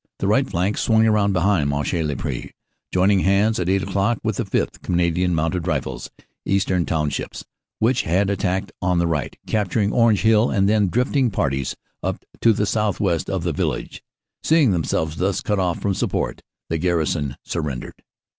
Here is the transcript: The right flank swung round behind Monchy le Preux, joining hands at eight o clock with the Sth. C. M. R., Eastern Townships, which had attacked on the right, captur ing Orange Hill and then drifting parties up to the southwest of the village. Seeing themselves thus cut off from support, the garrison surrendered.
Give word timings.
The 0.17 0.25
right 0.27 0.49
flank 0.49 0.79
swung 0.79 1.05
round 1.07 1.31
behind 1.31 1.69
Monchy 1.69 2.01
le 2.01 2.15
Preux, 2.15 2.49
joining 2.91 3.19
hands 3.19 3.59
at 3.59 3.69
eight 3.69 3.83
o 3.83 3.85
clock 3.85 4.17
with 4.23 4.37
the 4.37 4.43
Sth. 4.47 4.83
C. 4.87 5.23
M. 5.25 5.39
R., 5.39 5.99
Eastern 6.43 6.85
Townships, 6.87 7.45
which 7.77 8.01
had 8.01 8.31
attacked 8.31 8.71
on 8.81 8.97
the 8.97 9.05
right, 9.05 9.37
captur 9.45 9.79
ing 9.79 9.93
Orange 9.93 10.23
Hill 10.23 10.49
and 10.49 10.67
then 10.67 10.87
drifting 10.89 11.29
parties 11.29 11.75
up 12.01 12.25
to 12.39 12.51
the 12.51 12.65
southwest 12.65 13.29
of 13.29 13.43
the 13.43 13.53
village. 13.53 14.01
Seeing 14.41 14.71
themselves 14.71 15.17
thus 15.17 15.39
cut 15.39 15.59
off 15.59 15.79
from 15.79 15.93
support, 15.93 16.41
the 16.67 16.79
garrison 16.79 17.35
surrendered. 17.43 18.01